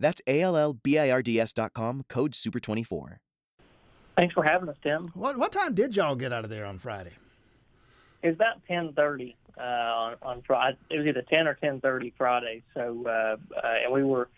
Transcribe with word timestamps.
That's 0.00 0.20
A-L-L-B-I-R-D-S.com, 0.26 2.04
code 2.08 2.32
SUPER24. 2.32 3.18
Thanks 4.16 4.34
for 4.34 4.42
having 4.42 4.68
us, 4.68 4.76
Tim. 4.82 5.08
What 5.14 5.38
what 5.38 5.52
time 5.52 5.74
did 5.74 5.94
y'all 5.96 6.16
get 6.16 6.32
out 6.32 6.44
of 6.44 6.50
there 6.50 6.66
on 6.66 6.78
Friday? 6.78 7.12
It 8.22 8.28
was 8.28 8.34
about 8.34 8.60
10:30 8.68 9.34
uh, 9.56 9.62
on, 9.62 10.16
on 10.22 10.42
Friday. 10.46 10.76
It 10.90 10.98
was 10.98 11.06
either 11.06 11.22
10 11.22 11.46
or 11.46 11.54
10:30 11.62 12.12
Friday. 12.18 12.62
So, 12.74 13.04
uh, 13.06 13.36
uh, 13.56 13.68
and 13.84 13.92
we 13.92 14.04
were 14.04 14.28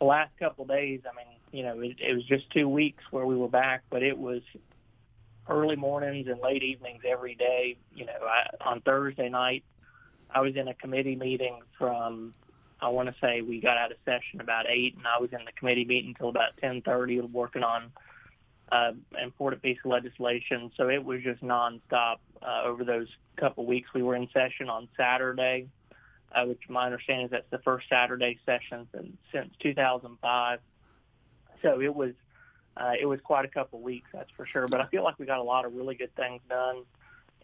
the 0.00 0.06
last 0.06 0.32
couple 0.38 0.62
of 0.62 0.70
days. 0.70 1.00
I 1.04 1.14
mean, 1.14 1.36
you 1.52 1.62
know, 1.62 1.78
it, 1.80 1.96
it 2.00 2.14
was 2.14 2.24
just 2.24 2.50
two 2.50 2.68
weeks 2.68 3.04
where 3.10 3.26
we 3.26 3.36
were 3.36 3.48
back, 3.48 3.82
but 3.90 4.02
it 4.02 4.18
was 4.18 4.42
early 5.48 5.76
mornings 5.76 6.26
and 6.28 6.40
late 6.40 6.62
evenings 6.62 7.02
every 7.08 7.34
day. 7.34 7.76
You 7.94 8.06
know, 8.06 8.18
I, 8.22 8.68
on 8.68 8.80
Thursday 8.80 9.28
night, 9.28 9.62
I 10.34 10.40
was 10.40 10.56
in 10.56 10.66
a 10.66 10.74
committee 10.74 11.16
meeting 11.16 11.60
from 11.78 12.34
I 12.82 12.88
want 12.88 13.08
to 13.08 13.14
say 13.20 13.40
we 13.42 13.60
got 13.60 13.78
out 13.78 13.92
of 13.92 13.98
session 14.04 14.40
about 14.40 14.66
eight, 14.68 14.96
and 14.96 15.06
I 15.06 15.20
was 15.20 15.30
in 15.32 15.44
the 15.44 15.52
committee 15.52 15.84
meeting 15.84 16.10
until 16.10 16.28
about 16.28 16.56
10:30, 16.60 17.30
working 17.30 17.62
on 17.62 17.92
uh, 18.72 18.92
important 19.22 19.62
piece 19.62 19.78
of 19.84 19.90
legislation. 19.90 20.72
So 20.76 20.88
it 20.88 21.04
was 21.04 21.22
just 21.22 21.42
nonstop 21.42 22.16
uh, 22.42 22.62
over 22.64 22.84
those 22.84 23.08
couple 23.36 23.66
weeks. 23.66 23.88
We 23.94 24.02
were 24.02 24.16
in 24.16 24.28
session 24.32 24.68
on 24.68 24.88
Saturday, 24.96 25.68
uh, 26.34 26.44
which 26.46 26.62
my 26.68 26.86
understanding 26.86 27.26
is 27.26 27.30
that's 27.30 27.50
the 27.50 27.58
first 27.58 27.88
Saturday 27.88 28.40
session 28.44 28.88
since, 28.92 29.16
since 29.30 29.50
2005. 29.60 30.58
So 31.62 31.80
it 31.80 31.94
was 31.94 32.14
uh, 32.76 32.92
it 32.98 33.06
was 33.06 33.20
quite 33.20 33.44
a 33.44 33.48
couple 33.48 33.80
weeks, 33.80 34.08
that's 34.12 34.30
for 34.36 34.44
sure. 34.44 34.66
But 34.66 34.80
I 34.80 34.86
feel 34.86 35.04
like 35.04 35.18
we 35.20 35.26
got 35.26 35.38
a 35.38 35.44
lot 35.44 35.66
of 35.66 35.74
really 35.74 35.94
good 35.94 36.14
things 36.16 36.40
done, 36.48 36.82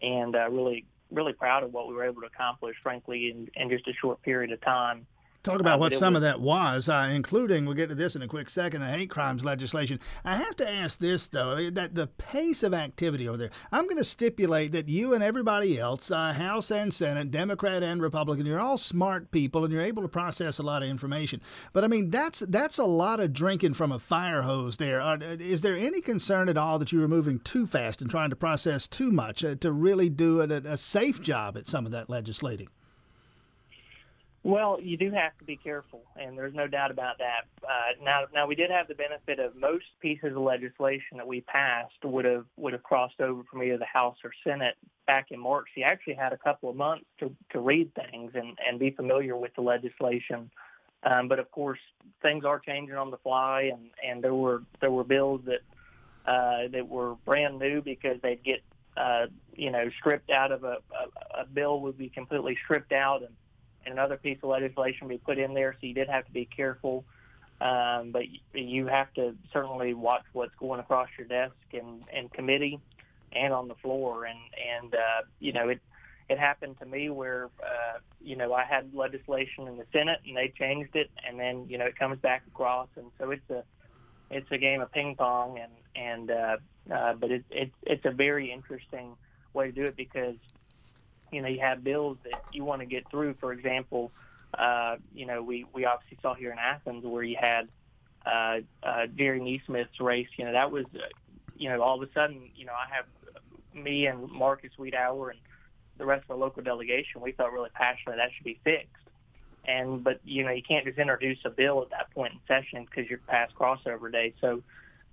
and 0.01 0.35
uh, 0.35 0.49
really 0.49 0.85
really 1.11 1.33
proud 1.33 1.63
of 1.63 1.71
what 1.73 1.87
we 1.87 1.93
were 1.93 2.03
able 2.03 2.21
to 2.21 2.27
accomplish, 2.27 2.75
frankly, 2.83 3.31
in, 3.31 3.49
in 3.55 3.69
just 3.69 3.87
a 3.87 3.93
short 3.93 4.21
period 4.21 4.51
of 4.51 4.61
time. 4.61 5.07
Talk 5.41 5.61
about 5.61 5.77
uh, 5.77 5.79
what 5.79 5.95
some 5.95 6.17
of 6.17 6.21
that 6.23 6.41
was, 6.41 6.89
uh, 6.89 7.09
including, 7.13 7.65
we'll 7.65 7.73
get 7.73 7.87
to 7.87 7.95
this 7.95 8.13
in 8.13 8.21
a 8.21 8.27
quick 8.27 8.49
second, 8.49 8.81
the 8.81 8.87
hate 8.87 9.09
crimes 9.09 9.45
legislation. 9.45 9.97
I 10.25 10.35
have 10.35 10.57
to 10.57 10.69
ask 10.69 10.99
this, 10.99 11.27
though, 11.27 11.69
that 11.71 11.95
the 11.95 12.07
pace 12.07 12.61
of 12.61 12.73
activity 12.73 13.25
over 13.29 13.37
there, 13.37 13.49
I'm 13.71 13.85
going 13.85 13.95
to 13.97 14.03
stipulate 14.03 14.73
that 14.73 14.89
you 14.89 15.13
and 15.13 15.23
everybody 15.23 15.79
else, 15.79 16.11
uh, 16.11 16.33
House 16.33 16.71
and 16.71 16.93
Senate, 16.93 17.31
Democrat 17.31 17.83
and 17.83 18.01
Republican, 18.01 18.45
you're 18.45 18.59
all 18.59 18.77
smart 18.77 19.31
people 19.31 19.63
and 19.63 19.73
you're 19.73 19.81
able 19.81 20.01
to 20.01 20.09
process 20.09 20.59
a 20.59 20.63
lot 20.63 20.83
of 20.83 20.89
information. 20.89 21.39
But 21.71 21.85
I 21.85 21.87
mean, 21.87 22.09
that's 22.09 22.41
that's 22.41 22.77
a 22.77 22.85
lot 22.85 23.21
of 23.21 23.31
drinking 23.31 23.75
from 23.75 23.93
a 23.93 23.99
fire 23.99 24.41
hose 24.41 24.75
there. 24.75 25.01
Uh, 25.01 25.19
is 25.21 25.61
there 25.61 25.77
any 25.77 26.01
concern 26.01 26.49
at 26.49 26.57
all 26.57 26.79
that 26.79 26.91
you 26.91 26.99
were 26.99 27.07
moving 27.07 27.39
too 27.39 27.65
fast 27.65 28.01
and 28.01 28.11
trying 28.11 28.29
to 28.31 28.35
process 28.35 28.87
too 28.87 29.09
much 29.09 29.45
uh, 29.45 29.55
to 29.55 29.71
really 29.71 30.09
do 30.09 30.41
a, 30.41 30.47
a 30.47 30.75
safe 30.75 31.21
job 31.21 31.55
at 31.55 31.69
some 31.69 31.85
of 31.85 31.93
that 31.93 32.09
legislating? 32.09 32.67
Well, 34.43 34.79
you 34.81 34.95
do 34.95 35.11
have 35.11 35.37
to 35.39 35.43
be 35.43 35.57
careful, 35.57 36.01
and 36.15 36.37
there's 36.37 36.53
no 36.53 36.65
doubt 36.65 36.91
about 36.91 37.17
that. 37.17 37.45
Uh, 37.61 38.01
now, 38.03 38.23
now 38.33 38.47
we 38.47 38.55
did 38.55 38.71
have 38.71 38.87
the 38.87 38.95
benefit 38.95 39.37
of 39.37 39.53
most 39.55 39.83
pieces 39.99 40.31
of 40.33 40.41
legislation 40.41 41.17
that 41.17 41.27
we 41.27 41.41
passed 41.41 41.93
would 42.05 42.23
have 42.23 42.45
would 42.55 42.71
have 42.71 42.83
crossed 42.83 43.19
over 43.19 43.43
from 43.51 43.61
either 43.63 43.77
the 43.77 43.85
House 43.85 44.15
or 44.23 44.31
Senate 44.45 44.75
back 45.05 45.27
in 45.31 45.39
March. 45.41 45.67
You 45.75 45.83
actually 45.83 46.13
had 46.13 46.31
a 46.31 46.37
couple 46.37 46.69
of 46.69 46.77
months 46.77 47.05
to 47.19 47.35
to 47.51 47.59
read 47.59 47.91
things 47.93 48.31
and 48.33 48.57
and 48.65 48.79
be 48.79 48.91
familiar 48.91 49.35
with 49.35 49.53
the 49.55 49.61
legislation. 49.61 50.49
Um, 51.03 51.27
but 51.27 51.39
of 51.39 51.51
course, 51.51 51.79
things 52.21 52.45
are 52.45 52.59
changing 52.59 52.95
on 52.95 53.11
the 53.11 53.17
fly, 53.17 53.71
and 53.73 53.89
and 54.07 54.23
there 54.23 54.35
were 54.35 54.63
there 54.79 54.91
were 54.91 55.03
bills 55.03 55.41
that 55.45 56.33
uh, 56.33 56.69
that 56.71 56.87
were 56.87 57.15
brand 57.25 57.59
new 57.59 57.81
because 57.81 58.21
they'd 58.23 58.43
get 58.45 58.61
uh, 58.95 59.25
you 59.53 59.69
know 59.69 59.89
stripped 59.99 60.29
out 60.29 60.53
of 60.53 60.63
a, 60.63 60.77
a 61.37 61.41
a 61.41 61.45
bill 61.45 61.81
would 61.81 61.97
be 61.97 62.07
completely 62.07 62.57
stripped 62.63 62.93
out 62.93 63.21
and 63.21 63.33
another 63.91 64.17
piece 64.17 64.37
of 64.43 64.49
legislation 64.49 65.07
be 65.07 65.17
put 65.17 65.37
in 65.37 65.53
there. 65.53 65.73
So 65.73 65.87
you 65.87 65.93
did 65.93 66.09
have 66.09 66.25
to 66.25 66.31
be 66.31 66.45
careful, 66.45 67.05
um, 67.61 68.11
but 68.11 68.23
you 68.53 68.87
have 68.87 69.13
to 69.15 69.35
certainly 69.51 69.93
watch 69.93 70.23
what's 70.33 70.55
going 70.55 70.79
across 70.79 71.09
your 71.17 71.27
desk 71.27 71.55
and, 71.73 72.03
and 72.13 72.31
committee 72.31 72.79
and 73.31 73.53
on 73.53 73.67
the 73.67 73.75
floor. 73.75 74.25
And 74.25 74.39
and 74.81 74.93
uh, 74.93 75.21
you 75.39 75.53
know 75.53 75.69
it 75.69 75.81
it 76.29 76.37
happened 76.37 76.77
to 76.79 76.85
me 76.85 77.09
where 77.09 77.49
uh, 77.61 77.99
you 78.21 78.35
know 78.35 78.53
I 78.53 78.63
had 78.63 78.93
legislation 78.93 79.67
in 79.67 79.77
the 79.77 79.85
Senate 79.91 80.19
and 80.25 80.37
they 80.37 80.53
changed 80.57 80.95
it, 80.95 81.09
and 81.27 81.39
then 81.39 81.65
you 81.67 81.77
know 81.77 81.85
it 81.85 81.97
comes 81.97 82.19
back 82.19 82.43
across, 82.47 82.87
and 82.95 83.11
so 83.19 83.31
it's 83.31 83.49
a 83.49 83.63
it's 84.29 84.51
a 84.51 84.57
game 84.57 84.81
of 84.81 84.91
ping 84.91 85.15
pong, 85.15 85.59
and 85.59 85.71
and 85.95 86.31
uh, 86.31 86.57
uh, 86.93 87.13
but 87.13 87.31
it's 87.31 87.45
it, 87.49 87.71
it's 87.83 88.05
a 88.05 88.11
very 88.11 88.51
interesting 88.51 89.15
way 89.53 89.67
to 89.67 89.71
do 89.71 89.85
it 89.85 89.95
because 89.95 90.35
you 91.31 91.41
know, 91.41 91.47
you 91.47 91.59
have 91.59 91.83
bills 91.83 92.17
that 92.23 92.43
you 92.51 92.63
want 92.63 92.81
to 92.81 92.85
get 92.85 93.09
through. 93.09 93.35
For 93.39 93.51
example, 93.53 94.11
uh, 94.57 94.97
you 95.13 95.25
know, 95.25 95.43
we, 95.43 95.65
we 95.73 95.85
obviously 95.85 96.17
saw 96.21 96.33
here 96.33 96.51
in 96.51 96.59
Athens 96.59 97.05
where 97.05 97.23
you 97.23 97.37
had 97.39 97.67
uh, 98.25 98.59
uh, 98.83 99.07
Jerry 99.15 99.39
NeSmith's 99.39 99.99
race. 99.99 100.27
You 100.37 100.45
know, 100.45 100.53
that 100.53 100.71
was, 100.71 100.85
uh, 100.95 100.99
you 101.57 101.69
know, 101.69 101.81
all 101.81 102.01
of 102.01 102.07
a 102.07 102.11
sudden, 102.13 102.49
you 102.55 102.65
know, 102.65 102.73
I 102.73 102.93
have 102.95 103.05
me 103.73 104.07
and 104.07 104.29
Marcus 104.31 104.71
Wiedower 104.79 105.31
and 105.31 105.39
the 105.97 106.05
rest 106.05 106.23
of 106.23 106.27
the 106.29 106.35
local 106.35 106.63
delegation. 106.63 107.21
We 107.21 107.33
felt 107.33 107.51
really 107.51 107.69
passionate 107.73 108.17
that 108.17 108.29
should 108.35 108.45
be 108.45 108.59
fixed. 108.63 108.95
And 109.65 110.03
but 110.03 110.19
you 110.23 110.43
know, 110.43 110.51
you 110.51 110.63
can't 110.63 110.85
just 110.85 110.97
introduce 110.97 111.37
a 111.45 111.49
bill 111.49 111.81
at 111.81 111.89
that 111.91 112.11
point 112.11 112.33
in 112.33 112.39
session 112.47 112.85
because 112.85 113.09
you're 113.09 113.19
past 113.19 113.53
crossover 113.55 114.11
day. 114.11 114.33
So 114.41 114.63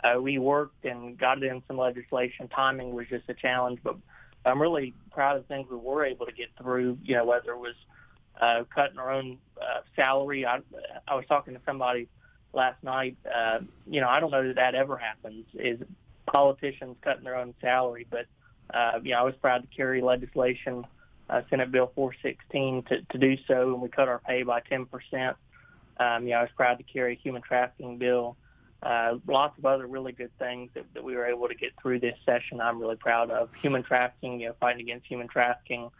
uh, 0.03 0.21
we 0.21 0.38
worked 0.38 0.84
and 0.84 1.19
got 1.19 1.43
in 1.43 1.62
some 1.66 1.76
legislation. 1.76 2.49
Timing 2.49 2.94
was 2.94 3.06
just 3.09 3.28
a 3.28 3.34
challenge, 3.34 3.81
but 3.82 3.97
I'm 4.46 4.62
really 4.62 4.94
proud 5.10 5.36
of 5.36 5.46
things 5.46 5.68
we 5.70 5.76
were 5.76 6.04
able 6.04 6.26
to 6.26 6.32
get 6.32 6.48
through. 6.60 6.98
You 7.02 7.16
know, 7.16 7.24
whether 7.24 7.52
it 7.52 7.58
was 7.58 7.74
uh, 8.40 8.64
cutting 8.74 8.98
our 8.98 9.12
own 9.12 9.38
uh, 9.60 9.80
salary. 9.94 10.46
I, 10.46 10.60
I 11.08 11.14
was 11.14 11.24
talking 11.28 11.54
to 11.54 11.60
somebody 11.64 12.08
last 12.52 12.82
night. 12.82 13.16
Uh, 13.26 13.60
you 13.86 14.00
know, 14.00 14.08
I 14.08 14.20
don't 14.20 14.30
know 14.30 14.46
that 14.46 14.56
that 14.56 14.74
ever 14.74 14.96
happens. 14.96 15.46
Is 15.54 15.80
politicians 16.26 16.96
cutting 17.02 17.24
their 17.24 17.36
own 17.36 17.54
salary? 17.60 18.06
But 18.08 18.26
uh, 18.72 19.00
you 19.02 19.12
know, 19.12 19.20
I 19.20 19.22
was 19.22 19.34
proud 19.40 19.62
to 19.62 19.76
carry 19.76 20.02
legislation, 20.02 20.84
uh, 21.30 21.42
Senate 21.50 21.70
Bill 21.70 21.90
416, 21.94 22.82
to, 22.84 23.02
to 23.12 23.18
do 23.18 23.36
so, 23.46 23.72
and 23.72 23.80
we 23.80 23.88
cut 23.88 24.08
our 24.08 24.20
pay 24.20 24.42
by 24.42 24.60
10 24.60 24.86
percent. 24.86 25.36
Um, 25.98 26.24
you 26.24 26.30
know, 26.30 26.36
I 26.36 26.42
was 26.42 26.50
proud 26.56 26.78
to 26.78 26.84
carry 26.84 27.14
a 27.14 27.16
human 27.16 27.42
trafficking 27.42 27.96
bill 27.98 28.36
uh, 28.86 29.19
lots 29.26 29.58
of 29.58 29.66
other 29.66 29.84
really 29.84 30.12
good 30.12 30.30
things 30.38 30.70
that, 30.74 30.84
that, 30.94 31.02
we 31.02 31.16
were 31.16 31.26
able 31.26 31.48
to 31.48 31.56
get 31.56 31.72
through 31.82 31.98
this 31.98 32.16
session. 32.24 32.60
I'm 32.60 32.78
really 32.78 32.94
proud 32.94 33.30
of 33.32 33.52
human 33.54 33.82
trafficking, 33.82 34.41
you 34.41 34.48
know, 34.48 34.54
fighting 34.60 34.82
against 34.82 35.06
human 35.06 35.26
trafficking. 35.26 35.91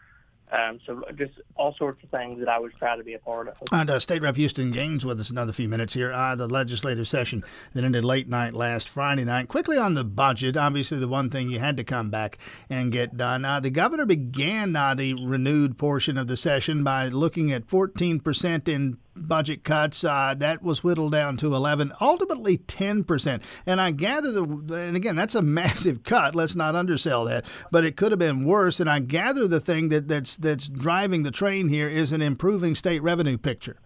Um, 0.49 0.79
so 0.85 1.03
just 1.17 1.33
all 1.57 1.75
sorts 1.75 2.01
of 2.05 2.09
things 2.09 2.39
that 2.39 2.47
I 2.47 2.59
was 2.59 2.71
proud 2.79 2.95
to 2.95 3.03
be 3.03 3.13
a 3.13 3.19
part 3.19 3.49
of. 3.49 3.55
And 3.73 3.89
uh, 3.89 3.99
State 3.99 4.21
Rep 4.21 4.37
Houston 4.37 4.71
Gaines 4.71 5.05
with 5.05 5.19
us 5.19 5.29
another 5.29 5.51
few 5.51 5.67
minutes 5.67 5.93
here. 5.93 6.13
Uh, 6.13 6.35
the 6.35 6.47
legislative 6.47 7.05
session 7.09 7.43
that 7.73 7.83
ended 7.83 8.05
late 8.05 8.29
night 8.29 8.53
last 8.53 8.87
Friday 8.87 9.25
night. 9.25 9.49
Quickly 9.49 9.77
on 9.77 9.93
the 9.93 10.05
budget, 10.05 10.55
obviously 10.55 10.99
the 10.99 11.09
one 11.09 11.29
thing 11.29 11.49
you 11.49 11.59
had 11.59 11.75
to 11.75 11.83
come 11.83 12.09
back 12.09 12.37
and 12.69 12.93
get 12.93 13.17
done. 13.17 13.43
Uh, 13.43 13.59
the 13.59 13.69
governor 13.69 14.05
began 14.05 14.73
uh, 14.73 14.95
the 14.95 15.13
renewed 15.25 15.77
portion 15.77 16.17
of 16.17 16.27
the 16.27 16.37
session 16.37 16.85
by 16.85 17.09
looking 17.09 17.51
at 17.51 17.67
14% 17.67 18.69
in 18.69 18.97
budget 19.17 19.63
cuts. 19.63 20.03
Uh, 20.03 20.35
that 20.37 20.61
was 20.61 20.83
whittled 20.83 21.11
down 21.11 21.37
to 21.37 21.55
11, 21.55 21.93
ultimately 22.01 22.57
10%. 22.57 23.41
And 23.65 23.81
I 23.81 23.91
gather 23.91 24.31
the, 24.31 24.43
and 24.43 24.95
again, 24.95 25.15
that's 25.15 25.35
a 25.35 25.41
massive 25.57 26.03
cut. 26.03 26.35
Let's 26.35 26.55
not 26.55 26.75
undersell 26.75 27.25
that, 27.25 27.45
but 27.71 27.85
it 27.85 27.95
could 27.95 28.11
have 28.11 28.19
been 28.19 28.45
worse. 28.45 28.79
And 28.79 28.89
I 28.89 28.99
gather 28.99 29.47
the 29.47 29.59
thing 29.59 29.89
that, 29.89 30.07
that's 30.07 30.35
that's 30.35 30.67
driving 30.67 31.23
the 31.23 31.31
train 31.31 31.69
here 31.69 31.89
is 31.89 32.11
an 32.11 32.21
improving 32.21 32.75
state 32.75 33.01
revenue 33.01 33.37
picture. 33.37 33.77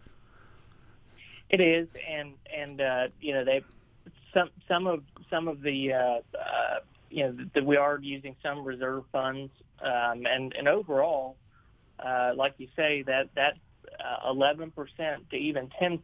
It 1.50 1.60
is, 1.60 1.88
and 2.10 2.34
and 2.56 2.80
uh, 2.80 3.08
you 3.20 3.34
know 3.34 3.44
they 3.44 3.62
some 4.34 4.50
some 4.68 4.88
of 4.88 5.04
some 5.30 5.48
of 5.48 5.62
the 5.62 5.94
uh, 5.94 5.98
uh, 6.38 6.80
you 7.10 7.26
know 7.26 7.38
that 7.54 7.66
we 7.66 7.76
are 7.76 8.00
using 8.02 8.36
some 8.42 8.64
reserve 8.64 9.04
funds, 9.12 9.52
um, 9.82 10.26
and 10.26 10.54
and 10.58 10.68
overall, 10.68 11.36
uh, 12.00 12.32
like 12.36 12.54
you 12.58 12.68
say, 12.76 13.04
that 13.04 13.30
that 13.36 13.58
11% 14.28 14.72
uh, 14.74 15.18
to 15.30 15.36
even 15.36 15.70
10% 15.82 16.00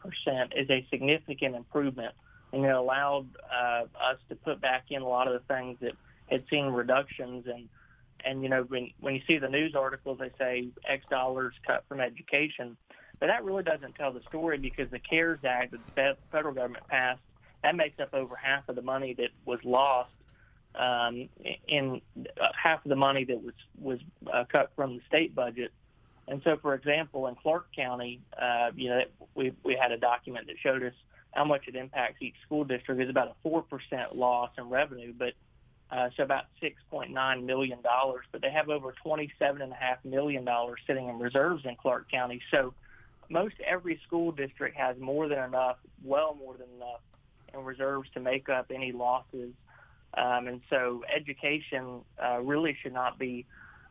is 0.56 0.70
a 0.70 0.86
significant 0.90 1.56
improvement, 1.56 2.14
and 2.54 2.66
it 2.66 2.74
allowed 2.74 3.28
uh, 3.52 3.84
us 4.02 4.18
to 4.30 4.36
put 4.36 4.62
back 4.62 4.86
in 4.90 5.02
a 5.02 5.08
lot 5.08 5.28
of 5.28 5.34
the 5.34 5.54
things 5.54 5.78
that 5.82 5.94
had 6.28 6.44
seen 6.50 6.68
reductions. 6.68 7.46
And 7.48 7.70
and 8.26 8.42
you 8.42 8.50
know 8.50 8.64
when 8.64 8.90
when 9.00 9.16
you 9.16 9.22
see 9.28 9.38
the 9.38 9.50
news 9.50 9.76
articles, 9.76 10.20
they 10.20 10.32
say 10.38 10.68
X 10.88 11.06
dollars 11.10 11.54
cut 11.66 11.86
from 11.88 12.00
education, 12.00 12.78
but 13.20 13.28
that 13.28 13.44
really 13.44 13.64
doesn't 13.64 13.96
tell 13.96 14.12
the 14.12 14.22
story 14.28 14.58
because 14.58 14.90
the 14.92 15.00
CARES 15.00 15.40
Act 15.44 15.72
that 15.72 15.80
the 15.96 16.18
federal 16.32 16.54
government 16.54 16.88
passed 16.88 17.22
that 17.64 17.76
makes 17.76 18.00
up 18.00 18.14
over 18.14 18.36
half 18.36 18.68
of 18.70 18.76
the 18.76 18.82
money 18.82 19.14
that 19.16 19.30
was 19.46 19.60
lost 19.64 20.12
um, 20.76 21.28
in 21.68 22.02
uh, 22.40 22.48
half 22.62 22.86
of 22.86 22.90
the 22.90 22.96
money 22.96 23.24
that 23.26 23.42
was 23.44 23.54
was 23.80 24.00
uh, 24.32 24.44
cut 24.52 24.72
from 24.76 24.96
the 24.98 25.02
state 25.08 25.34
budget. 25.34 25.72
And 26.28 26.42
so, 26.44 26.58
for 26.62 26.74
example, 26.74 27.28
in 27.28 27.36
Clarke 27.36 27.68
County, 27.76 28.20
uh, 28.40 28.72
you 28.76 28.90
know, 28.90 29.02
we 29.36 29.54
we 29.64 29.78
had 29.82 29.92
a 29.92 29.98
document 29.98 30.48
that 30.48 30.58
showed 30.62 30.84
us 30.84 30.94
how 31.32 31.46
much 31.46 31.68
it 31.68 31.76
impacts 31.76 32.22
each 32.22 32.36
school 32.46 32.64
district. 32.64 33.00
It's 33.00 33.10
about 33.10 33.30
a 33.30 33.36
four 33.44 33.62
percent 33.62 34.16
loss 34.16 34.52
in 34.58 34.70
revenue, 34.70 35.14
but 35.18 35.34
uh, 35.90 36.10
so 36.18 36.24
about 36.24 36.46
six 36.60 36.76
point 36.92 37.12
nine 37.12 37.46
million 37.46 37.82
dollars. 37.82 38.26
But 38.32 38.42
they 38.42 38.52
have 38.52 38.70
over 38.70 38.94
twenty 39.04 39.32
seven 39.40 39.62
and 39.62 39.72
a 39.72 39.76
half 39.76 40.04
million 40.04 40.44
dollars 40.44 40.80
sitting 40.86 41.08
in 41.08 41.18
reserves 41.18 41.64
in 41.66 41.76
Clarke 41.76 42.12
County. 42.12 42.42
So 42.52 42.74
most 43.30 43.56
every 43.66 44.00
school 44.06 44.32
district 44.32 44.76
has 44.78 44.98
more 45.00 45.30
than 45.30 45.40
enough, 45.40 45.78
well 46.04 46.36
more 46.36 46.56
than 46.58 46.68
enough, 46.76 47.02
in 47.54 47.64
reserves 47.64 48.10
to 48.16 48.20
make 48.20 48.50
up 48.50 48.72
any 48.74 48.92
losses. 48.92 49.54
Um, 50.14 50.48
and 50.48 50.62
so 50.70 51.04
education 51.14 52.02
uh, 52.22 52.40
really 52.40 52.78
should 52.82 52.94
not 52.94 53.20
be 53.20 53.46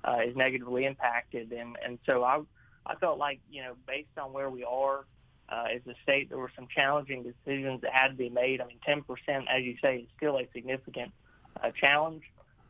uh, 0.06 0.19
is 0.26 0.37
negatively 0.37 0.85
impacted. 0.85 1.53
And 1.53 1.76
and 1.85 1.99
so 2.06 2.25
I 2.25 2.41
I 2.87 2.94
felt 2.97 3.19
like 3.19 3.41
you 3.50 3.62
know 3.62 3.75
based 3.87 4.17
on 4.20 4.32
where 4.32 4.50
we 4.50 4.64
are 4.64 5.05
uh, 5.49 5.64
as 5.75 5.81
a 5.87 5.94
state, 6.03 6.29
there 6.29 6.38
were 6.38 6.53
some 6.56 6.67
challenging 6.75 7.23
decisions 7.23 7.81
that 7.82 7.93
had 7.93 8.08
to 8.08 8.14
be 8.14 8.29
made. 8.29 8.61
I 8.61 8.67
mean, 8.67 8.79
10 8.85 9.03
percent, 9.03 9.47
as 9.49 9.62
you 9.62 9.76
say, 9.82 9.99
is 9.99 10.08
still 10.17 10.38
a 10.38 10.49
significant 10.53 11.12
uh, 11.62 11.70
challenge. 11.79 12.23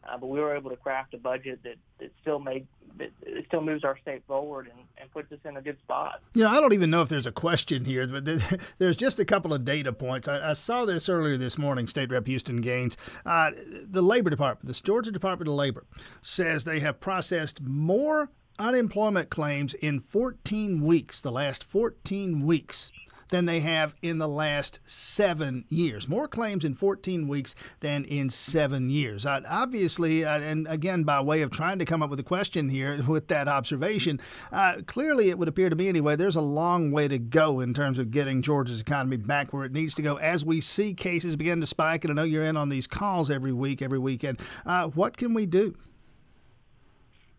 Uh, 0.09 0.17
but 0.19 0.27
we 0.29 0.39
were 0.39 0.55
able 0.57 0.71
to 0.71 0.77
craft 0.77 1.15
a 1.15 1.19
budget 1.19 1.61
that, 1.65 1.77
that 1.99 2.13
still 2.21 2.39
made 2.39 2.67
that 2.99 3.11
it 3.23 3.45
still 3.47 3.61
moves 3.61 3.85
our 3.85 3.99
state 3.99 4.23
forward 4.27 4.67
and, 4.67 4.81
and 4.99 5.11
puts 5.11 5.31
us 5.33 5.39
in 5.45 5.57
a 5.57 5.63
good 5.63 5.79
spot. 5.81 6.21
Know, 6.35 6.49
I 6.49 6.61
don't 6.61 6.73
even 6.73 6.91
know 6.91 7.03
if 7.03 7.09
there's 7.09 7.27
a 7.27 7.33
question 7.33 7.85
here, 7.85 8.07
but 8.07 8.25
there's 8.79 8.97
just 8.97 9.19
a 9.19 9.25
couple 9.25 9.53
of 9.53 9.65
data 9.65 9.93
points. 9.93 10.29
I, 10.29 10.51
I 10.51 10.53
saw 10.55 10.85
this 10.85 11.09
earlier 11.09 11.37
this 11.37 11.59
morning. 11.59 11.87
State 11.87 12.11
Rep 12.11 12.27
Houston 12.27 12.61
Gaines, 12.61 12.97
uh, 13.25 13.51
the 13.89 14.03
Labor 14.03 14.31
Department, 14.31 14.67
the 14.67 14.81
Georgia 14.81 15.11
Department 15.11 15.49
of 15.49 15.55
Labor, 15.55 15.87
says 16.23 16.65
they 16.65 16.81
have 16.81 17.01
processed 17.01 17.61
more 17.63 18.31
unemployment 18.59 19.31
claims 19.31 19.75
in 19.75 20.01
14 20.01 20.81
weeks, 20.83 21.21
the 21.21 21.33
last 21.33 21.63
14 21.63 22.41
weeks 22.41 22.91
than 23.31 23.47
they 23.47 23.61
have 23.61 23.95
in 24.03 24.19
the 24.19 24.29
last 24.29 24.81
seven 24.85 25.65
years. 25.69 26.09
More 26.09 26.29
claims 26.29 26.65
in 26.65 26.75
14 26.75 27.29
weeks 27.29 27.55
than 27.81 28.05
in 28.05 28.31
seven 28.31 28.91
years. 28.91 29.27
Obviously, 29.27 30.25
uh, 30.25 30.41
and 30.41 30.67
again, 30.69 31.05
by 31.05 31.21
way 31.21 31.43
of 31.43 31.51
trying 31.51 31.79
to 31.79 31.85
come 31.85 32.03
up 32.03 32.11
with 32.11 32.21
a 32.21 32.25
question 32.25 32.69
here 32.69 33.03
with 33.09 33.29
that 33.29 33.49
observation, 33.49 34.21
uh, 34.53 34.77
clearly 34.87 35.31
it 35.31 35.39
would 35.39 35.49
appear 35.49 35.71
to 35.71 35.77
me 35.77 35.89
anyway, 35.89 36.17
there's 36.17 36.37
a 36.37 36.41
long 36.41 36.91
way 36.91 37.09
to 37.09 37.19
go 37.19 37.61
in 37.61 37.75
terms 37.75 37.99
of 37.99 38.11
getting 38.11 38.43
Georgia's 38.43 38.81
economy 38.81 39.17
back 39.17 39.53
where 39.53 39.65
it 39.65 39.73
needs 39.73 39.95
to 39.95 40.03
go 40.03 40.17
as 40.17 40.45
we 40.45 40.61
see 40.61 40.95
cases 40.95 41.37
begin 41.37 41.61
to 41.61 41.67
spike. 41.67 42.05
And 42.05 42.13
I 42.13 42.15
know 42.15 42.27
you're 42.27 42.45
in 42.45 42.57
on 42.57 42.69
these 42.69 42.87
calls 42.87 43.31
every 43.31 43.53
week, 43.53 43.83
every 43.83 43.99
weekend. 43.99 44.41
Uh, 44.65 44.89
what 44.89 45.17
can 45.17 45.35
we 45.35 45.47
do? 45.47 45.77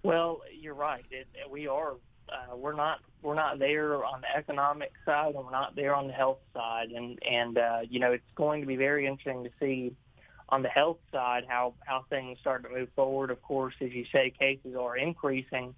Well, 0.03 0.41
you're 0.53 0.73
right. 0.73 1.05
It, 1.11 1.27
we 1.49 1.67
are 1.67 1.95
uh, 2.29 2.55
we're 2.55 2.75
not 2.75 2.99
we're 3.21 3.35
not 3.35 3.59
there 3.59 4.03
on 4.05 4.21
the 4.21 4.37
economic 4.37 4.91
side 5.05 5.35
and 5.35 5.43
we're 5.43 5.51
not 5.51 5.75
there 5.75 5.95
on 5.95 6.07
the 6.07 6.13
health 6.13 6.39
side. 6.53 6.89
And 6.91 7.19
and 7.23 7.57
uh, 7.57 7.79
you 7.89 7.99
know 7.99 8.11
it's 8.11 8.23
going 8.35 8.61
to 8.61 8.67
be 8.67 8.75
very 8.75 9.07
interesting 9.07 9.43
to 9.43 9.49
see 9.59 9.95
on 10.49 10.61
the 10.61 10.69
health 10.69 10.99
side 11.11 11.43
how 11.47 11.73
how 11.85 12.05
things 12.09 12.37
start 12.39 12.63
to 12.63 12.69
move 12.69 12.89
forward. 12.95 13.31
Of 13.31 13.41
course 13.41 13.75
as 13.81 13.91
you 13.91 14.05
say 14.11 14.33
cases 14.37 14.75
are 14.75 14.97
increasing. 14.97 15.75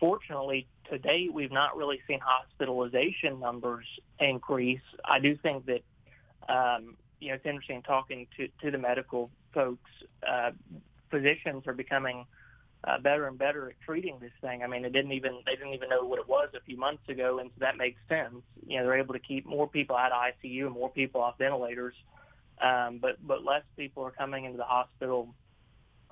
Fortunately 0.00 0.66
to 0.90 0.98
date 0.98 1.32
we've 1.32 1.52
not 1.52 1.76
really 1.76 2.00
seen 2.06 2.20
hospitalization 2.22 3.40
numbers 3.40 3.86
increase. 4.18 4.82
I 5.04 5.18
do 5.20 5.36
think 5.36 5.66
that 5.66 5.82
um, 6.48 6.96
you 7.20 7.28
know 7.28 7.34
it's 7.34 7.46
interesting 7.46 7.82
talking 7.82 8.26
to 8.36 8.48
to 8.62 8.70
the 8.70 8.78
medical 8.78 9.30
folks 9.52 9.90
uh, 10.28 10.50
physicians 11.10 11.66
are 11.66 11.74
becoming 11.74 12.26
uh, 12.86 12.98
better 12.98 13.26
and 13.26 13.38
better 13.38 13.70
at 13.70 13.80
treating 13.84 14.18
this 14.20 14.32
thing. 14.40 14.62
I 14.62 14.66
mean, 14.66 14.84
it 14.84 14.92
didn't 14.92 15.12
even 15.12 15.38
they 15.46 15.52
didn't 15.52 15.74
even 15.74 15.88
know 15.88 16.04
what 16.04 16.18
it 16.18 16.28
was 16.28 16.50
a 16.54 16.60
few 16.60 16.76
months 16.76 17.08
ago, 17.08 17.38
and 17.38 17.50
so 17.50 17.60
that 17.60 17.76
makes 17.76 17.98
sense. 18.08 18.42
You 18.66 18.78
know, 18.78 18.84
they're 18.84 18.98
able 18.98 19.14
to 19.14 19.20
keep 19.20 19.46
more 19.46 19.66
people 19.66 19.96
out 19.96 20.12
of 20.12 20.18
ICU 20.18 20.66
and 20.66 20.74
more 20.74 20.90
people 20.90 21.22
off 21.22 21.38
ventilators, 21.38 21.94
um, 22.60 22.98
but 23.00 23.16
but 23.26 23.42
less 23.42 23.62
people 23.76 24.02
are 24.04 24.10
coming 24.10 24.44
into 24.44 24.58
the 24.58 24.64
hospital 24.64 25.34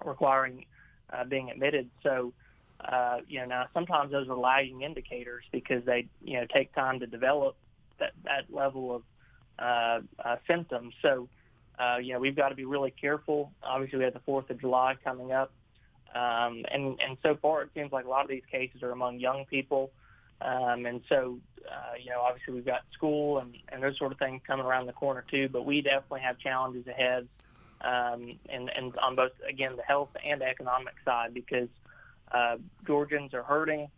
requiring 0.05 0.65
uh, 1.13 1.25
being 1.25 1.51
admitted. 1.51 1.91
So, 2.03 2.33
uh, 2.81 3.19
you 3.29 3.41
know, 3.41 3.47
now 3.47 3.67
sometimes 3.75 4.11
those 4.11 4.29
are 4.29 4.37
lagging 4.37 4.81
indicators 4.81 5.45
because 5.53 5.85
they 5.85 6.09
you 6.23 6.41
know 6.41 6.47
take 6.53 6.75
time 6.75 7.01
to 7.01 7.07
develop 7.07 7.57
that 7.99 8.13
that 8.25 8.45
level 8.51 8.97
of 8.97 9.03
uh, 9.59 10.01
uh, 10.25 10.37
symptoms. 10.47 10.95
So. 11.03 11.29
Uh, 11.79 11.97
you 11.97 12.13
know, 12.13 12.21
we've 12.21 12.37
got 12.37 12.51
to 12.51 12.55
be 12.55 12.67
really 12.67 12.91
careful. 12.91 13.51
Obviously, 13.63 13.99
we 13.99 14.05
have 14.05 14.13
the 14.13 14.21
Fourth 14.21 14.51
of 14.51 14.61
July 14.61 14.95
coming 15.03 15.33
up. 15.33 15.51
Um, 16.15 16.65
and, 16.71 17.01
and 17.01 17.17
so 17.23 17.37
far, 17.41 17.63
it 17.63 17.71
seems 17.75 17.93
like 17.93 18.05
a 18.05 18.09
lot 18.09 18.23
of 18.23 18.29
these 18.29 18.43
cases 18.51 18.83
are 18.83 18.91
among 18.91 19.19
young 19.19 19.47
people. 19.47 19.91
Um, 20.41 20.87
and 20.87 21.01
so, 21.09 21.39
uh, 21.71 21.95
you 22.03 22.11
know, 22.11 22.21
obviously 22.21 22.55
we've 22.55 22.67
got 22.67 22.83
school 22.93 23.39
and, 23.39 23.57
and 23.69 23.83
those 23.83 23.97
sort 23.97 24.13
of 24.13 24.19
things 24.19 24.43
coming 24.47 24.67
around 24.67 24.87
the 24.87 24.93
corner 24.93 25.25
too, 25.31 25.49
but 25.49 25.65
we 25.65 25.81
definitely 25.81 26.21
have 26.21 26.39
challenges 26.39 26.87
ahead. 26.87 27.29
Um, 27.81 28.39
and, 28.49 28.71
and 28.77 28.97
on 28.99 29.17
both, 29.17 29.33
again, 29.49 29.77
the 29.77 29.83
health 29.83 30.11
and 30.25 30.41
the 30.41 30.47
economic 30.47 30.95
side, 31.05 31.33
because 31.35 31.69
uh, 32.31 32.57
Georgians 32.87 33.35
are 33.35 33.43
hurting, 33.43 33.89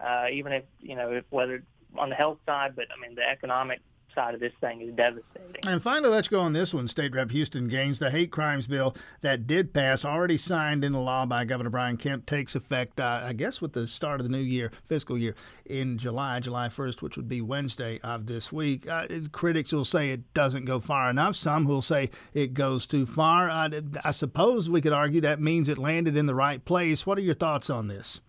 uh, 0.00 0.26
even 0.32 0.52
if, 0.52 0.64
you 0.80 0.96
know, 0.96 1.12
if 1.12 1.24
whether 1.30 1.62
on 1.96 2.08
the 2.08 2.14
health 2.14 2.38
side, 2.46 2.74
but 2.76 2.86
I 2.96 3.00
mean, 3.00 3.14
the 3.14 3.28
economic 3.28 3.80
side 4.14 4.34
of 4.34 4.40
this 4.40 4.52
thing 4.60 4.80
is 4.80 4.94
devastating. 4.94 5.62
And 5.66 5.82
finally, 5.82 6.10
let's 6.10 6.28
go 6.28 6.40
on 6.40 6.52
this 6.52 6.74
one. 6.74 6.88
State 6.88 7.14
Rep 7.14 7.30
Houston 7.30 7.68
Gaines, 7.68 7.98
the 7.98 8.10
hate 8.10 8.30
crimes 8.30 8.66
bill 8.66 8.94
that 9.20 9.46
did 9.46 9.72
pass, 9.72 10.04
already 10.04 10.36
signed 10.36 10.84
into 10.84 10.98
law 10.98 11.26
by 11.26 11.44
Governor 11.44 11.70
Brian 11.70 11.96
Kemp, 11.96 12.26
takes 12.26 12.54
effect, 12.54 13.00
uh, 13.00 13.22
I 13.24 13.32
guess, 13.32 13.60
with 13.60 13.72
the 13.72 13.86
start 13.86 14.20
of 14.20 14.24
the 14.24 14.32
new 14.32 14.38
year, 14.38 14.72
fiscal 14.86 15.16
year, 15.16 15.34
in 15.66 15.98
July, 15.98 16.40
July 16.40 16.68
1st, 16.68 17.02
which 17.02 17.16
would 17.16 17.28
be 17.28 17.40
Wednesday 17.40 18.00
of 18.02 18.26
this 18.26 18.52
week. 18.52 18.88
Uh, 18.88 19.06
critics 19.30 19.72
will 19.72 19.84
say 19.84 20.10
it 20.10 20.34
doesn't 20.34 20.64
go 20.64 20.80
far 20.80 21.10
enough. 21.10 21.36
Some 21.36 21.64
will 21.64 21.82
say 21.82 22.10
it 22.34 22.54
goes 22.54 22.86
too 22.86 23.06
far. 23.06 23.50
Uh, 23.50 23.68
I 24.04 24.10
suppose 24.10 24.68
we 24.68 24.80
could 24.80 24.92
argue 24.92 25.20
that 25.22 25.40
means 25.40 25.68
it 25.68 25.78
landed 25.78 26.16
in 26.16 26.26
the 26.26 26.34
right 26.34 26.64
place. 26.64 27.06
What 27.06 27.18
are 27.18 27.22
your 27.22 27.34
thoughts 27.34 27.70
on 27.70 27.88
this? 27.88 28.20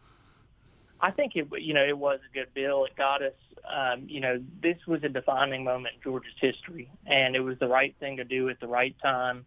I 1.03 1.11
think 1.11 1.35
it, 1.35 1.47
you 1.59 1.73
know, 1.73 1.83
it 1.83 1.97
was 1.97 2.19
a 2.29 2.33
good 2.33 2.53
bill. 2.53 2.85
It 2.85 2.95
got 2.95 3.21
us 3.21 3.33
um, 3.65 4.05
you 4.07 4.19
know, 4.19 4.41
this 4.61 4.77
was 4.87 5.03
a 5.03 5.09
defining 5.09 5.63
moment 5.63 5.95
in 5.95 6.01
Georgia's 6.01 6.33
history, 6.39 6.89
and 7.05 7.35
it 7.35 7.39
was 7.39 7.57
the 7.59 7.67
right 7.67 7.95
thing 7.99 8.17
to 8.17 8.23
do 8.23 8.49
at 8.49 8.59
the 8.59 8.67
right 8.67 8.95
time. 9.01 9.45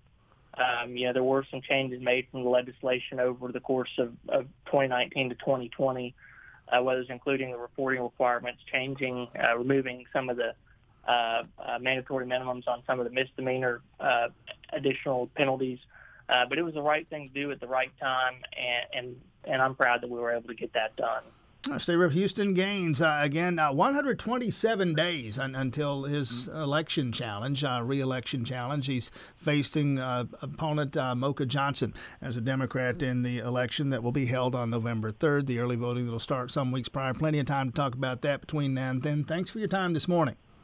Um, 0.57 0.97
you 0.97 1.07
know, 1.07 1.13
there 1.13 1.23
were 1.23 1.45
some 1.51 1.61
changes 1.61 2.01
made 2.01 2.27
from 2.31 2.43
the 2.43 2.49
legislation 2.49 3.21
over 3.21 3.53
the 3.53 3.61
course 3.61 3.91
of, 3.99 4.15
of 4.29 4.47
2019 4.67 5.29
to 5.29 5.35
2020, 5.35 6.15
uh, 6.73 6.83
whether 6.83 7.01
it's 7.01 7.11
including 7.11 7.51
the 7.51 7.59
reporting 7.59 8.03
requirements, 8.03 8.63
changing, 8.73 9.29
uh, 9.39 9.57
removing 9.59 10.07
some 10.15 10.31
of 10.31 10.39
the 10.39 10.55
uh, 11.07 11.43
uh, 11.59 11.79
mandatory 11.79 12.27
minimums 12.27 12.67
on 12.67 12.83
some 12.87 12.99
of 12.99 13.05
the 13.05 13.13
misdemeanor 13.13 13.83
uh, 14.01 14.29
additional 14.73 15.29
penalties. 15.37 15.79
Uh, 16.29 16.47
but 16.49 16.59
it 16.59 16.63
was 16.63 16.75
the 16.75 16.83
right 16.83 17.07
thing 17.09 17.29
to 17.29 17.35
do 17.35 17.53
at 17.53 17.61
the 17.61 17.69
right 17.69 17.93
time, 18.01 18.35
and, 18.59 19.07
and 19.07 19.21
and 19.45 19.63
I'm 19.63 19.77
proud 19.77 20.01
that 20.01 20.11
we 20.11 20.19
were 20.19 20.33
able 20.33 20.49
to 20.49 20.57
get 20.57 20.73
that 20.73 20.97
done. 20.97 21.23
State 21.79 21.97
Rep 21.97 22.13
Houston 22.13 22.55
Gaines 22.55 23.03
uh, 23.03 23.19
again. 23.21 23.59
Uh, 23.59 23.73
127 23.73 24.95
days 24.95 25.39
un- 25.39 25.55
until 25.55 26.05
his 26.05 26.47
election 26.49 27.13
challenge, 27.13 27.65
uh, 27.65 27.81
re-election 27.85 28.45
challenge. 28.45 28.87
He's 28.87 29.11
facing 29.37 29.99
uh, 29.99 30.25
opponent 30.41 30.97
uh, 30.97 31.15
Mokah 31.15 31.47
Johnson 31.49 31.93
as 32.23 32.37
a 32.37 32.41
Democrat 32.41 33.03
in 33.03 33.23
the 33.23 33.39
election 33.39 33.91
that 33.91 34.03
will 34.03 34.13
be 34.13 34.27
held 34.27 34.55
on 34.55 34.71
November 34.71 35.13
3rd. 35.13 35.47
The 35.47 35.59
early 35.59 35.77
voting 35.77 36.07
that 36.07 36.13
will 36.13 36.19
start 36.21 36.51
some 36.51 36.73
weeks 36.73 36.89
prior. 36.89 37.13
Plenty 37.13 37.41
of 37.41 37.47
time 37.47 37.69
to 37.71 37.75
talk 37.75 37.95
about 37.95 38.23
that 38.23 38.41
between 38.41 38.73
now 38.73 38.91
and 38.91 39.03
then. 39.03 39.25
Thanks 39.25 39.51
for 39.51 39.59
your 39.59 39.69
time 39.69 39.93
this 39.93 40.09
morning. 40.09 40.37